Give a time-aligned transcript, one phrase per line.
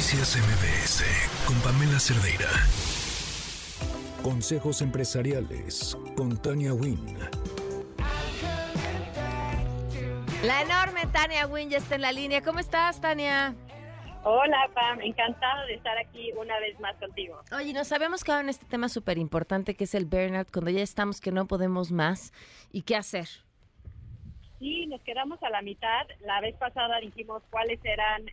[0.00, 1.04] Noticias MBS
[1.46, 2.48] con Pamela Cerdeira.
[4.22, 7.18] Consejos empresariales con Tania Wynn.
[10.42, 12.40] La enorme Tania Wynn ya está en la línea.
[12.40, 13.54] ¿Cómo estás, Tania?
[14.24, 15.02] Hola, Pam.
[15.02, 17.38] Encantada de estar aquí una vez más contigo.
[17.54, 20.80] Oye, nos habíamos quedado en este tema súper importante que es el burnout, cuando ya
[20.80, 22.32] estamos que no podemos más.
[22.72, 23.28] ¿Y qué hacer?
[24.60, 26.06] Sí, nos quedamos a la mitad.
[26.20, 28.26] La vez pasada dijimos cuáles eran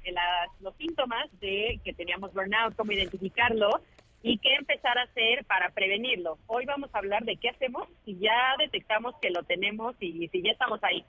[0.60, 3.82] los síntomas de que teníamos burnout, cómo identificarlo
[4.22, 6.38] y qué empezar a hacer para prevenirlo.
[6.48, 10.42] Hoy vamos a hablar de qué hacemos si ya detectamos que lo tenemos y si
[10.42, 11.06] ya estamos ahí.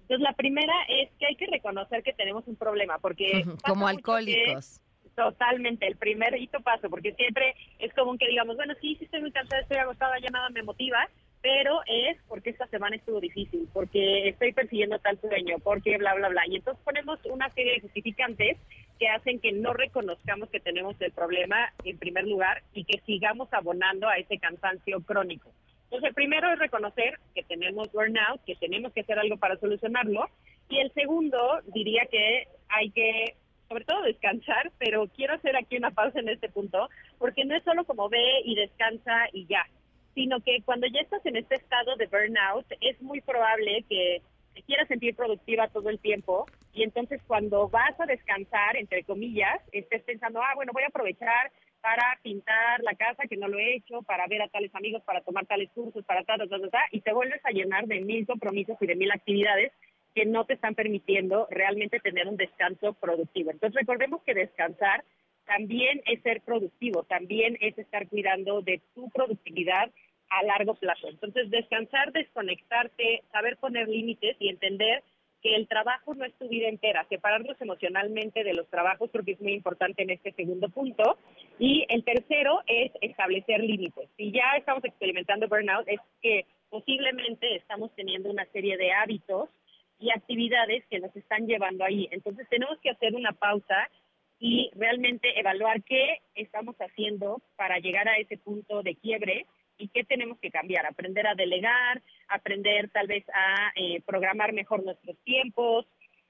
[0.00, 3.44] Entonces, la primera es que hay que reconocer que tenemos un problema, porque...
[3.66, 4.80] Como alcohólicos.
[5.14, 9.20] Totalmente, el primer hito paso, porque siempre es común que digamos, bueno, sí, sí estoy
[9.20, 11.06] muy cansada, estoy agotada, ya nada me motiva,
[11.42, 16.28] pero es porque esta semana estuvo difícil, porque estoy persiguiendo tal sueño, porque bla, bla,
[16.28, 16.42] bla.
[16.46, 18.58] Y entonces ponemos una serie de justificantes
[18.98, 23.52] que hacen que no reconozcamos que tenemos el problema en primer lugar y que sigamos
[23.52, 25.50] abonando a ese cansancio crónico.
[25.84, 30.26] Entonces, el primero es reconocer que tenemos burnout, que tenemos que hacer algo para solucionarlo.
[30.68, 33.34] Y el segundo, diría que hay que
[33.68, 37.64] sobre todo descansar, pero quiero hacer aquí una pausa en este punto, porque no es
[37.64, 39.66] solo como ve y descansa y ya
[40.14, 44.22] sino que cuando ya estás en este estado de burnout, es muy probable que
[44.54, 49.60] te quieras sentir productiva todo el tiempo y entonces cuando vas a descansar, entre comillas,
[49.72, 53.74] estés pensando, ah, bueno, voy a aprovechar para pintar la casa que no lo he
[53.74, 56.80] hecho, para ver a tales amigos, para tomar tales cursos, para tal, tal, tal, tal,
[56.92, 59.72] y te vuelves a llenar de mil compromisos y de mil actividades
[60.14, 63.50] que no te están permitiendo realmente tener un descanso productivo.
[63.50, 65.04] Entonces recordemos que descansar
[65.44, 69.90] también es ser productivo, también es estar cuidando de tu productividad
[70.32, 71.08] a largo plazo.
[71.08, 75.02] Entonces, descansar, desconectarte, saber poner límites y entender
[75.42, 79.32] que el trabajo no es tu vida entera, separarnos emocionalmente de los trabajos creo que
[79.32, 81.18] es muy importante en este segundo punto.
[81.58, 84.08] Y el tercero es establecer límites.
[84.16, 89.50] Si ya estamos experimentando burnout, es que posiblemente estamos teniendo una serie de hábitos
[89.98, 92.08] y actividades que nos están llevando ahí.
[92.12, 93.90] Entonces tenemos que hacer una pausa
[94.38, 99.46] y realmente evaluar qué estamos haciendo para llegar a ese punto de quiebre
[99.78, 104.84] y qué tenemos que cambiar, aprender a delegar, aprender tal vez a eh, programar mejor
[104.84, 105.86] nuestros tiempos,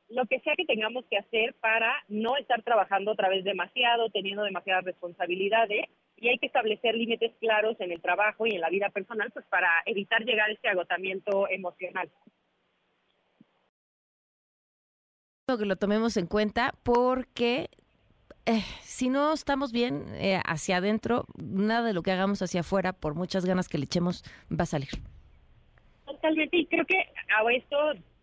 [0.09, 4.43] lo que sea que tengamos que hacer para no estar trabajando otra vez demasiado, teniendo
[4.43, 5.87] demasiadas responsabilidades
[6.17, 9.45] y hay que establecer límites claros en el trabajo y en la vida personal pues
[9.47, 12.11] para evitar llegar a este agotamiento emocional.
[15.47, 17.69] Que lo tomemos en cuenta porque
[18.47, 22.93] eh, si no estamos bien eh, hacia adentro, nada de lo que hagamos hacia afuera,
[22.93, 24.91] por muchas ganas que le echemos, va a salir.
[26.05, 27.77] Totalmente, y creo que a esto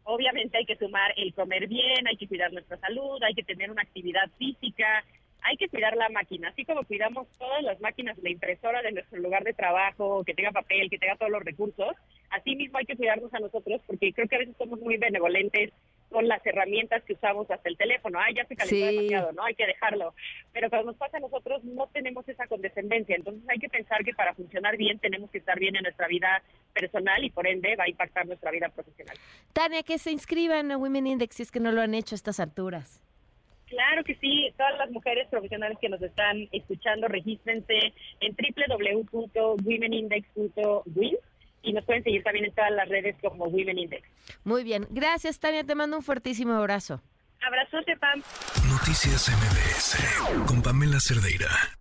[0.03, 3.72] obviamente hay que sumar el comer bien, hay que cuidar nuestra salud, hay que tener
[3.72, 5.06] una actividad física,
[5.42, 9.20] hay que cuidar la máquina, así como cuidamos todas las máquinas, la impresora de nuestro
[9.20, 11.96] lugar de trabajo, que tenga papel, que tenga todos los recursos,
[12.30, 15.72] así mismo hay que cuidarnos a nosotros porque creo que a veces somos muy benevolentes
[16.10, 18.20] con las herramientas que usamos hasta el teléfono.
[18.20, 19.44] Ay, ya se calentó demasiado, ¿no?
[19.44, 20.14] Hay que dejarlo.
[20.52, 23.16] Pero cuando nos pasa a nosotros no tenemos esa condescendencia.
[23.16, 26.42] Entonces hay que pensar que para funcionar bien tenemos que estar bien en nuestra vida
[26.74, 29.16] personal y por ende va a impactar nuestra vida profesional.
[29.54, 32.18] Tania, que se inscriban a Women Index si es que no lo han hecho a
[32.18, 33.04] estas alturas.
[33.69, 41.16] Claro que sí, todas las mujeres profesionales que nos están escuchando, regístrense en www.womenindex.win
[41.62, 44.09] y nos pueden seguir también en todas las redes como Women Index.
[44.44, 47.03] Muy bien, gracias Tania, te mando un fuertísimo abrazo.
[47.41, 48.22] Abrazote, Pam.
[48.69, 49.97] Noticias MBS
[50.46, 51.79] con Pamela Cerdeira.